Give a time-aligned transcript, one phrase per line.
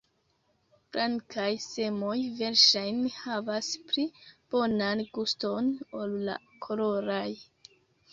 [0.95, 4.05] Blankaj semoj verŝajne havas pli
[4.55, 5.69] bonan guston
[6.01, 7.29] ol la koloraj.